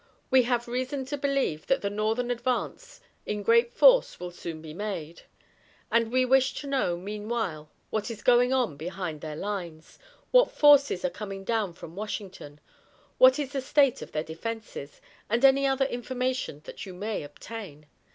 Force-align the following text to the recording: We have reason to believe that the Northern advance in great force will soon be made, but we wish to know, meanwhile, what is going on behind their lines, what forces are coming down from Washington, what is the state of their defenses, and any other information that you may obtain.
We 0.31 0.41
have 0.49 0.67
reason 0.67 1.05
to 1.05 1.15
believe 1.17 1.67
that 1.67 1.83
the 1.83 1.89
Northern 1.91 2.31
advance 2.31 3.01
in 3.27 3.43
great 3.43 3.71
force 3.71 4.19
will 4.19 4.31
soon 4.31 4.59
be 4.59 4.73
made, 4.73 5.21
but 5.91 6.07
we 6.07 6.25
wish 6.25 6.55
to 6.55 6.65
know, 6.65 6.97
meanwhile, 6.97 7.69
what 7.91 8.09
is 8.09 8.23
going 8.23 8.51
on 8.51 8.77
behind 8.77 9.21
their 9.21 9.35
lines, 9.35 9.99
what 10.31 10.49
forces 10.49 11.05
are 11.05 11.11
coming 11.11 11.43
down 11.43 11.73
from 11.73 11.95
Washington, 11.95 12.59
what 13.19 13.37
is 13.37 13.51
the 13.51 13.61
state 13.61 14.01
of 14.01 14.11
their 14.11 14.23
defenses, 14.23 15.01
and 15.29 15.45
any 15.45 15.67
other 15.67 15.85
information 15.85 16.61
that 16.63 16.83
you 16.83 16.95
may 16.95 17.21
obtain. 17.21 17.85